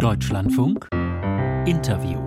[0.00, 0.88] Deutschlandfunk
[1.66, 2.20] Interview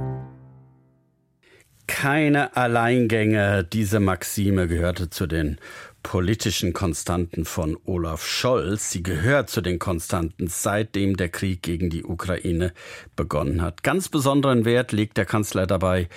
[1.88, 3.64] Keine Alleingänge.
[3.64, 5.58] Diese Maxime gehörte zu den
[6.04, 8.92] politischen Konstanten von Olaf Scholz.
[8.92, 12.74] Sie gehört zu den Konstanten, seitdem der Krieg gegen die Ukraine
[13.16, 13.82] begonnen hat.
[13.82, 16.10] Ganz besonderen Wert legt der Kanzler dabei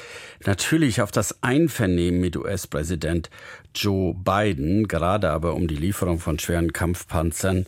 [0.45, 3.31] natürlich auf das Einvernehmen mit US-Präsident
[3.75, 7.65] Joe Biden, gerade aber um die Lieferung von schweren Kampfpanzern.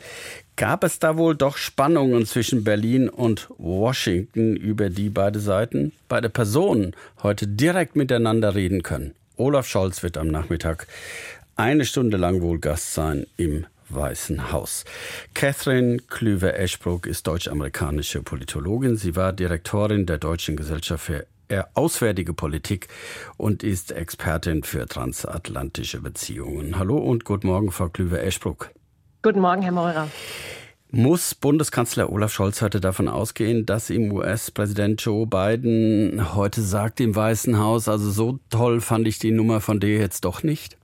[0.57, 6.29] Gab es da wohl doch Spannungen zwischen Berlin und Washington, über die beide Seiten, beide
[6.29, 9.15] Personen heute direkt miteinander reden können?
[9.39, 10.89] Olaf Scholz wird am Nachmittag
[11.59, 14.85] eine Stunde lang wohl Gast sein im Weißen Haus.
[15.35, 18.97] Catherine Klüver-Eschbruck ist deutsch-amerikanische Politologin.
[18.97, 21.27] Sie war Direktorin der Deutschen Gesellschaft für
[21.75, 22.89] Auswärtige Politik
[23.39, 26.79] und ist Expertin für transatlantische Beziehungen.
[26.79, 28.71] Hallo und guten Morgen, Frau Klüver-Eschbruck.
[29.23, 30.09] Guten Morgen, Herr Meurer.
[30.91, 37.17] Muss Bundeskanzler Olaf Scholz heute davon ausgehen, dass ihm US-Präsident Joe Biden heute sagt im
[37.17, 40.78] Weißen Haus, also so toll fand ich die Nummer von dir jetzt doch nicht?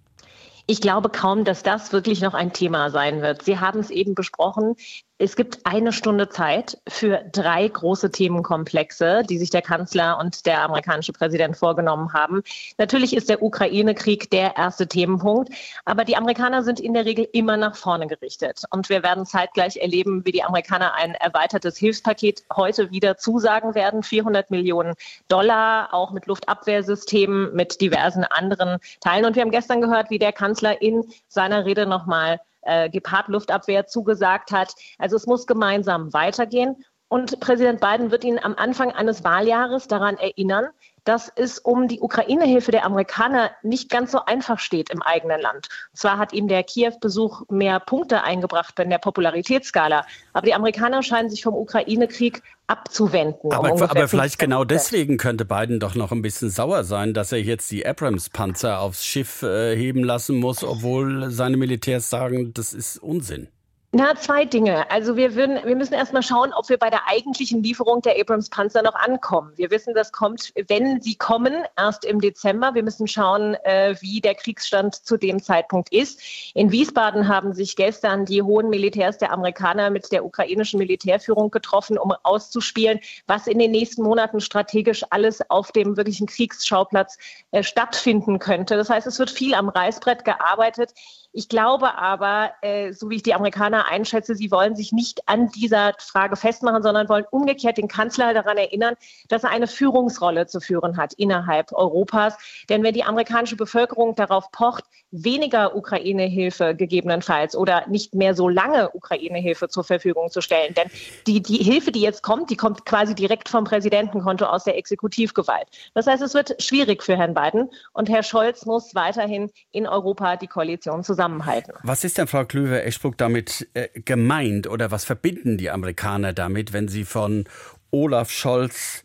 [0.66, 3.42] Ich glaube kaum, dass das wirklich noch ein Thema sein wird.
[3.42, 4.76] Sie haben es eben besprochen.
[5.18, 10.62] Es gibt eine Stunde Zeit für drei große Themenkomplexe, die sich der Kanzler und der
[10.62, 12.42] amerikanische Präsident vorgenommen haben.
[12.78, 15.50] Natürlich ist der Ukraine-Krieg der erste Themenpunkt,
[15.84, 18.64] aber die Amerikaner sind in der Regel immer nach vorne gerichtet.
[18.70, 24.02] Und wir werden zeitgleich erleben, wie die Amerikaner ein erweitertes Hilfspaket heute wieder zusagen werden.
[24.02, 24.94] 400 Millionen
[25.28, 29.26] Dollar, auch mit Luftabwehrsystemen, mit diversen anderen Teilen.
[29.26, 34.52] Und wir haben gestern gehört, wie der Kanzler in seiner Rede nochmal äh, Gepard-Luftabwehr zugesagt
[34.52, 34.74] hat.
[34.98, 36.76] Also es muss gemeinsam weitergehen.
[37.08, 40.68] Und Präsident Biden wird ihn am Anfang eines Wahljahres daran erinnern,
[41.04, 45.68] dass es um die Ukraine-Hilfe der Amerikaner nicht ganz so einfach steht im eigenen Land.
[45.92, 51.28] Zwar hat ihm der Kiew-Besuch mehr Punkte eingebracht in der Popularitätsskala, aber die Amerikaner scheinen
[51.28, 53.52] sich vom Ukraine-Krieg abzuwenden.
[53.52, 57.32] Aber, um aber vielleicht genau deswegen könnte Biden doch noch ein bisschen sauer sein, dass
[57.32, 62.72] er jetzt die Abrams-Panzer aufs Schiff äh, heben lassen muss, obwohl seine Militärs sagen, das
[62.72, 63.48] ist Unsinn.
[63.96, 64.90] Na, zwei Dinge.
[64.90, 68.82] Also wir würden, wir müssen erstmal schauen, ob wir bei der eigentlichen Lieferung der Abrams-Panzer
[68.82, 69.52] noch ankommen.
[69.54, 72.74] Wir wissen, das kommt, wenn sie kommen, erst im Dezember.
[72.74, 76.20] Wir müssen schauen, äh, wie der Kriegsstand zu dem Zeitpunkt ist.
[76.54, 81.96] In Wiesbaden haben sich gestern die hohen Militärs der Amerikaner mit der ukrainischen Militärführung getroffen,
[81.96, 87.16] um auszuspielen, was in den nächsten Monaten strategisch alles auf dem wirklichen Kriegsschauplatz
[87.52, 88.76] äh, stattfinden könnte.
[88.76, 90.94] Das heißt, es wird viel am Reißbrett gearbeitet.
[91.36, 95.48] Ich glaube aber, äh, so wie ich die Amerikaner einschätze, sie wollen sich nicht an
[95.48, 98.94] dieser Frage festmachen, sondern wollen umgekehrt den Kanzler daran erinnern,
[99.28, 102.36] dass er eine Führungsrolle zu führen hat innerhalb Europas.
[102.68, 108.90] Denn wenn die amerikanische Bevölkerung darauf pocht, weniger Ukraine-Hilfe gegebenenfalls oder nicht mehr so lange
[108.90, 110.88] Ukraine-Hilfe zur Verfügung zu stellen, denn
[111.26, 115.66] die, die Hilfe, die jetzt kommt, die kommt quasi direkt vom Präsidentenkonto aus der Exekutivgewalt.
[115.94, 120.36] Das heißt, es wird schwierig für Herrn Biden und Herr Scholz muss weiterhin in Europa
[120.36, 121.72] die Koalition zusammen zusammenhalten.
[121.82, 126.88] Was ist denn, Frau Klüver-Eschbruck, damit äh, gemeint oder was verbinden die Amerikaner damit, wenn
[126.88, 127.44] sie von
[127.90, 129.04] Olaf Scholz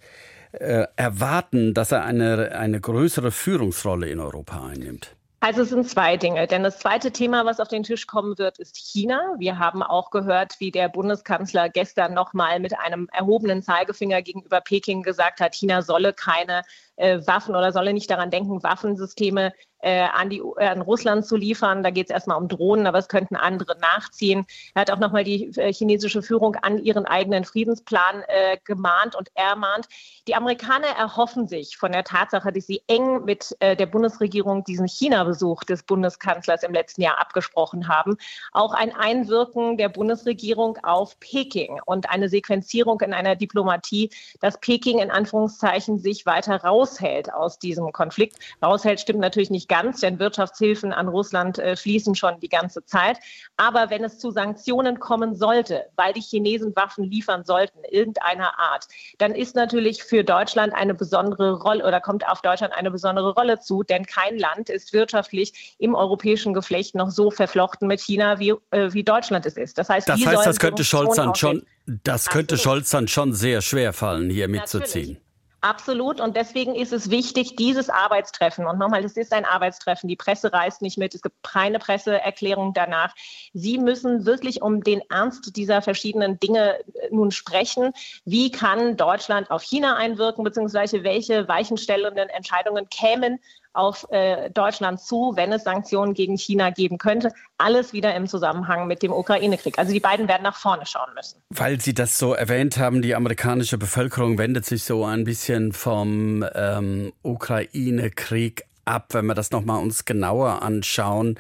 [0.52, 5.16] äh, erwarten, dass er eine, eine größere Führungsrolle in Europa einnimmt?
[5.42, 6.48] Also es sind zwei Dinge.
[6.48, 9.36] Denn das zweite Thema, was auf den Tisch kommen wird, ist China.
[9.38, 15.02] Wir haben auch gehört, wie der Bundeskanzler gestern nochmal mit einem erhobenen Zeigefinger gegenüber Peking
[15.02, 16.64] gesagt hat, China solle keine
[17.00, 21.36] äh, Waffen oder solle nicht daran denken, Waffensysteme äh, an, die, äh, an Russland zu
[21.36, 21.84] liefern.
[21.84, 24.46] Da geht es erstmal um Drohnen, aber es könnten andere nachziehen.
[24.74, 29.30] Er hat auch nochmal die äh, chinesische Führung an ihren eigenen Friedensplan äh, gemahnt und
[29.36, 29.88] ermahnt.
[30.28, 34.88] Die Amerikaner erhoffen sich von der Tatsache, dass sie eng mit äh, der Bundesregierung diesen
[34.88, 38.18] China-Besuch des Bundeskanzlers im letzten Jahr abgesprochen haben,
[38.52, 44.10] auch ein Einwirken der Bundesregierung auf Peking und eine Sequenzierung in einer Diplomatie,
[44.42, 46.58] dass Peking in Anführungszeichen sich weiter
[46.90, 48.38] raushält aus diesem Konflikt.
[48.64, 53.18] Raushält stimmt natürlich nicht ganz, denn Wirtschaftshilfen an Russland äh, fließen schon die ganze Zeit.
[53.58, 58.88] Aber wenn es zu Sanktionen kommen sollte, weil die Chinesen Waffen liefern sollten, irgendeiner Art,
[59.18, 63.60] dann ist natürlich für Deutschland eine besondere Rolle oder kommt auf Deutschland eine besondere Rolle
[63.60, 68.54] zu, denn kein Land ist wirtschaftlich im europäischen Geflecht noch so verflochten mit China, wie,
[68.72, 69.78] äh, wie Deutschland es ist.
[69.78, 73.62] Das heißt, das, heißt, das könnte Scholz dann schon, das könnte Scholz dann schon sehr
[73.62, 75.18] schwer fallen, hier mitzuziehen.
[75.62, 76.22] Absolut.
[76.22, 80.54] Und deswegen ist es wichtig, dieses Arbeitstreffen, und nochmal, es ist ein Arbeitstreffen, die Presse
[80.54, 83.14] reist nicht mit, es gibt keine Presseerklärung danach.
[83.54, 87.92] Sie müssen wirklich um den Ernst dieser verschiedenen Dinge äh, nun sprechen.
[88.24, 93.40] Wie kann Deutschland auf China einwirken, beziehungsweise welche weichenstellenden Entscheidungen kämen
[93.74, 97.32] auf äh, Deutschland zu, wenn es Sanktionen gegen China geben könnte.
[97.58, 99.78] Alles wieder im Zusammenhang mit dem Ukraine-Krieg.
[99.78, 101.42] Also die beiden werden nach vorne schauen müssen.
[101.50, 106.46] Weil Sie das so erwähnt haben, die amerikanische Bevölkerung wendet sich so ein bisschen vom
[106.56, 111.40] ähm, Ukraine-Krieg ab, wenn wir das nochmal uns genauer anschauen.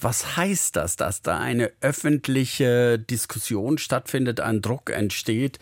[0.00, 5.58] Was heißt das, dass da eine öffentliche Diskussion stattfindet, ein Druck entsteht,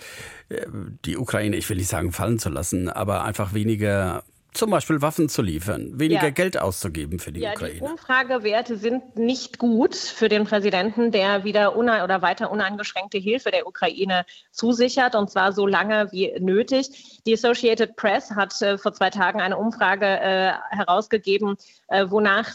[0.49, 0.67] äh,
[1.05, 5.29] die Ukraine, ich will nicht sagen fallen zu lassen, aber einfach weniger zum Beispiel Waffen
[5.29, 6.31] zu liefern, weniger ja.
[6.31, 7.75] Geld auszugeben für die ja, Ukraine.
[7.75, 13.67] Die Umfragewerte sind nicht gut für den Präsidenten, der wieder oder weiter uneingeschränkte Hilfe der
[13.67, 17.21] Ukraine zusichert, und zwar so lange wie nötig.
[17.27, 21.57] Die Associated Press hat äh, vor zwei Tagen eine Umfrage äh, herausgegeben,
[21.89, 22.55] äh, wonach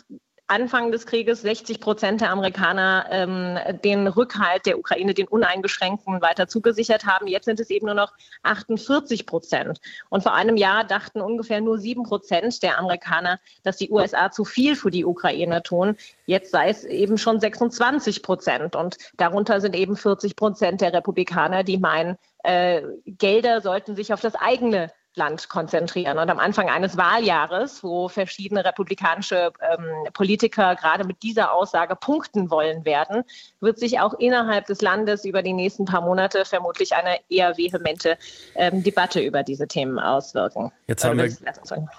[0.49, 6.47] Anfang des Krieges 60 Prozent der Amerikaner ähm, den Rückhalt der Ukraine, den uneingeschränkten, weiter
[6.47, 7.27] zugesichert haben.
[7.27, 9.79] Jetzt sind es eben nur noch 48 Prozent.
[10.09, 14.43] Und vor einem Jahr dachten ungefähr nur sieben Prozent der Amerikaner, dass die USA zu
[14.43, 15.95] viel für die Ukraine tun.
[16.25, 18.75] Jetzt sei es eben schon 26 Prozent.
[18.75, 24.21] Und darunter sind eben 40 Prozent der Republikaner, die meinen, äh, Gelder sollten sich auf
[24.21, 26.17] das eigene Land konzentrieren.
[26.17, 32.49] Und am Anfang eines Wahljahres, wo verschiedene republikanische ähm, Politiker gerade mit dieser Aussage punkten
[32.49, 33.23] wollen werden,
[33.59, 38.17] wird sich auch innerhalb des Landes über die nächsten paar Monate vermutlich eine eher vehemente
[38.55, 40.71] ähm, Debatte über diese Themen auswirken.
[40.87, 41.31] Jetzt haben, wir,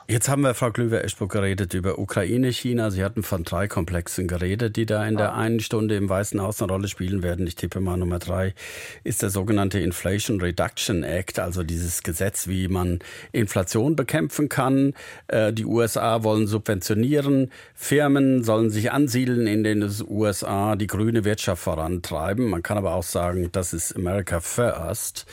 [0.09, 2.91] jetzt haben wir, Frau Klüver-Eschburg, geredet über Ukraine, China.
[2.91, 6.61] Sie hatten von drei Komplexen geredet, die da in der einen Stunde im Weißen Haus
[6.61, 7.47] eine Rolle spielen werden.
[7.47, 8.55] Ich tippe mal Nummer drei
[9.05, 13.01] ist der sogenannte Inflation Reduction Act, also dieses Gesetz, wie man
[13.33, 14.95] Inflation bekämpfen kann.
[15.29, 17.51] Äh, die USA wollen subventionieren.
[17.75, 22.49] Firmen sollen sich ansiedeln in den USA, die grüne Wirtschaft vorantreiben.
[22.49, 25.27] Man kann aber auch sagen, das ist America First.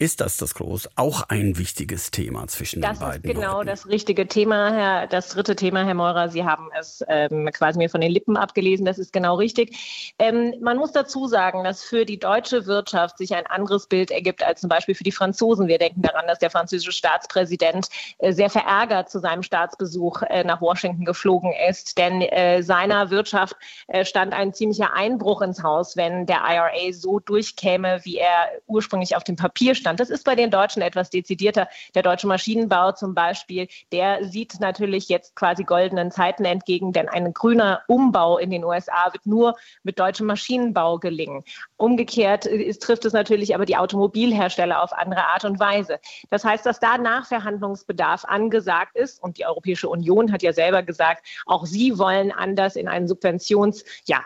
[0.00, 3.22] Ist das das groß auch ein wichtiges Thema zwischen das den beiden?
[3.22, 3.66] Das ist genau Leuten?
[3.66, 6.28] das richtige Thema, Herr, das dritte Thema, Herr Meurer.
[6.28, 8.86] Sie haben es ähm, quasi mir von den Lippen abgelesen.
[8.86, 10.14] Das ist genau richtig.
[10.20, 14.44] Ähm, man muss dazu sagen, dass für die deutsche Wirtschaft sich ein anderes Bild ergibt
[14.44, 15.66] als zum Beispiel für die Franzosen.
[15.66, 20.60] Wir denken daran, dass der französische Staatspräsident äh, sehr verärgert zu seinem Staatsbesuch äh, nach
[20.60, 23.56] Washington geflogen ist, denn äh, seiner Wirtschaft
[23.88, 29.16] äh, stand ein ziemlicher Einbruch ins Haus, wenn der IRA so durchkäme, wie er ursprünglich
[29.16, 29.87] auf dem Papier stand.
[29.88, 30.00] Mittelstand.
[30.00, 31.68] Das ist bei den Deutschen etwas dezidierter.
[31.94, 37.32] Der deutsche Maschinenbau zum Beispiel, der sieht natürlich jetzt quasi goldenen Zeiten entgegen, denn ein
[37.32, 41.44] grüner Umbau in den USA wird nur mit deutschem Maschinenbau gelingen.
[41.76, 45.98] Umgekehrt ist, trifft es natürlich aber die Automobilhersteller auf andere Art und Weise.
[46.30, 51.26] Das heißt, dass da Nachverhandlungsbedarf angesagt ist und die Europäische Union hat ja selber gesagt,
[51.46, 54.24] auch sie wollen anders in einen Subventions, ja,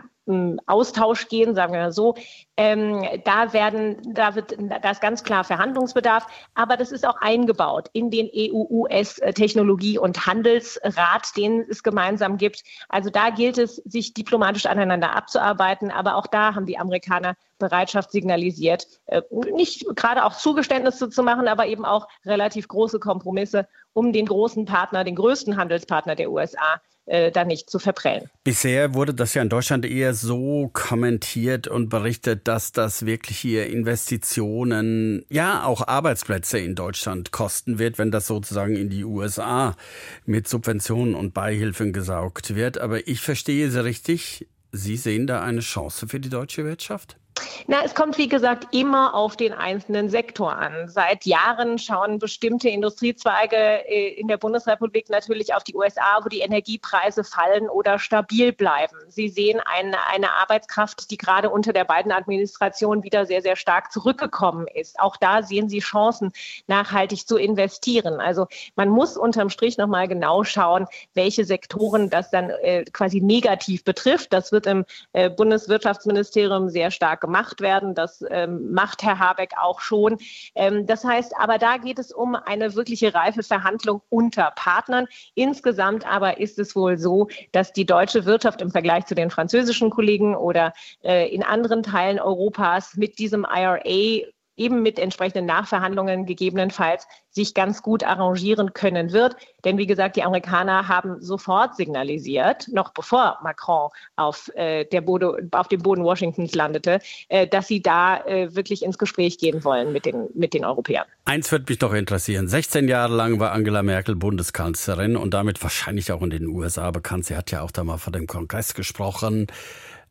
[0.66, 2.14] Austausch gehen, sagen wir mal so.
[2.56, 7.88] Ähm, da werden, da wird, da ist ganz klar Verhandlungsbedarf, aber das ist auch eingebaut
[7.92, 12.62] in den EU-US-Technologie- und Handelsrat, den es gemeinsam gibt.
[12.88, 18.12] Also da gilt es, sich diplomatisch aneinander abzuarbeiten, aber auch da haben die Amerikaner Bereitschaft
[18.12, 19.22] signalisiert, äh,
[19.52, 24.66] nicht gerade auch Zugeständnisse zu machen, aber eben auch relativ große Kompromisse, um den großen
[24.66, 26.80] Partner, den größten Handelspartner der USA
[27.12, 28.30] äh, da nicht zu verprellen.
[28.42, 33.66] Bisher wurde das ja in Deutschland eher so kommentiert und berichtet, dass das wirklich hier
[33.66, 39.76] Investitionen, ja auch Arbeitsplätze in Deutschland kosten wird, wenn das sozusagen in die USA
[40.24, 42.78] mit Subventionen und Beihilfen gesaugt wird.
[42.78, 47.18] Aber ich verstehe Sie richtig, Sie sehen da eine Chance für die deutsche Wirtschaft?
[47.66, 50.88] Na, es kommt, wie gesagt, immer auf den einzelnen Sektor an.
[50.88, 56.40] Seit Jahren schauen bestimmte Industriezweige äh, in der Bundesrepublik natürlich auf die USA, wo die
[56.40, 58.96] Energiepreise fallen oder stabil bleiben.
[59.08, 63.92] Sie sehen eine, eine Arbeitskraft, die gerade unter der beiden Administration wieder sehr, sehr stark
[63.92, 64.98] zurückgekommen ist.
[65.00, 66.32] Auch da sehen Sie Chancen,
[66.66, 68.20] nachhaltig zu investieren.
[68.20, 73.84] Also man muss unterm Strich nochmal genau schauen, welche Sektoren das dann äh, quasi negativ
[73.84, 74.32] betrifft.
[74.32, 77.94] Das wird im äh, Bundeswirtschaftsministerium sehr stark gemacht werden.
[77.94, 80.18] Das ähm, macht Herr Habeck auch schon.
[80.54, 85.06] Ähm, das heißt, aber da geht es um eine wirkliche reife Verhandlung unter Partnern.
[85.34, 89.88] Insgesamt aber ist es wohl so, dass die deutsche Wirtschaft im Vergleich zu den französischen
[89.88, 97.06] Kollegen oder äh, in anderen Teilen Europas mit diesem IRA eben mit entsprechenden Nachverhandlungen gegebenenfalls
[97.30, 99.36] sich ganz gut arrangieren können wird.
[99.64, 105.48] Denn wie gesagt, die Amerikaner haben sofort signalisiert, noch bevor Macron auf, äh, der Bode,
[105.52, 109.92] auf dem Boden Washingtons landete, äh, dass sie da äh, wirklich ins Gespräch gehen wollen
[109.92, 111.06] mit den, mit den Europäern.
[111.24, 112.48] Eins wird mich doch interessieren.
[112.48, 117.24] 16 Jahre lang war Angela Merkel Bundeskanzlerin und damit wahrscheinlich auch in den USA bekannt.
[117.26, 119.46] Sie hat ja auch da mal vor dem Kongress gesprochen.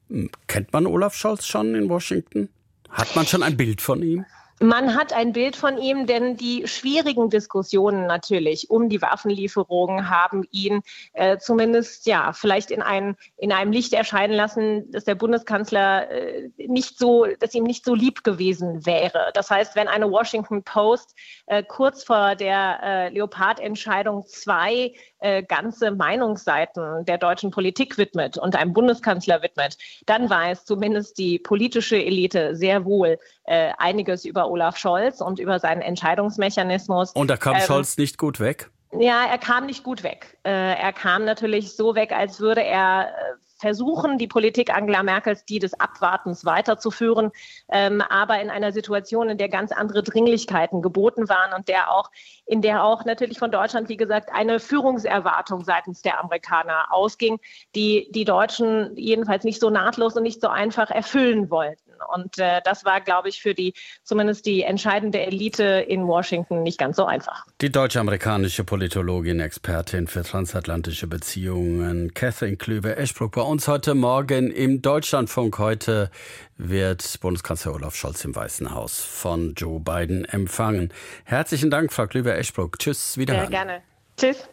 [0.10, 2.50] Hm, kennt man Olaf Scholz schon in Washington?
[2.91, 4.25] Hat man schon ein Bild von ihm?
[4.63, 10.44] Man hat ein Bild von ihm, denn die schwierigen Diskussionen natürlich um die Waffenlieferungen haben
[10.51, 10.82] ihn
[11.13, 16.51] äh, zumindest ja vielleicht in, ein, in einem Licht erscheinen lassen, dass der Bundeskanzler äh,
[16.58, 19.32] nicht so, dass ihm nicht so lieb gewesen wäre.
[19.34, 21.15] Das heißt, wenn eine Washington Post
[21.48, 28.56] äh, kurz vor der äh, Leopard-Entscheidung zwei äh, ganze Meinungsseiten der deutschen Politik widmet und
[28.56, 34.77] einem Bundeskanzler widmet, dann weiß zumindest die politische Elite sehr wohl äh, einiges über Olaf
[34.77, 37.12] Scholz und über seinen Entscheidungsmechanismus.
[37.12, 38.69] Und da kam ähm, Scholz nicht gut weg?
[39.00, 40.38] Ja, er kam nicht gut weg.
[40.43, 45.45] Äh, er kam natürlich so weg, als würde er äh, versuchen, die Politik Angela Merkels,
[45.45, 47.31] die des Abwartens weiterzuführen,
[47.69, 52.10] ähm, aber in einer Situation, in der ganz andere Dringlichkeiten geboten waren und der auch,
[52.45, 57.39] in der auch natürlich von Deutschland, wie gesagt, eine Führungserwartung seitens der Amerikaner ausging,
[57.75, 61.90] die die Deutschen jedenfalls nicht so nahtlos und nicht so einfach erfüllen wollten.
[62.13, 66.77] Und äh, das war, glaube ich, für die zumindest die entscheidende Elite in Washington nicht
[66.77, 67.46] ganz so einfach.
[67.62, 75.60] Die deutsch-amerikanische Politologin, Expertin für transatlantische Beziehungen, Catherine Klüber-Eschbruck, bei uns heute Morgen im Deutschlandfunk.
[75.60, 76.12] Heute
[76.58, 80.93] wird Bundeskanzler Olaf Scholz im Weißen Haus von Joe Biden empfangen.
[81.25, 82.79] Herzlichen Dank, Frau Klüber-Eschbruck.
[82.79, 83.34] Tschüss, wieder.
[83.36, 83.81] Sehr gerne.
[84.17, 84.48] Tschüss.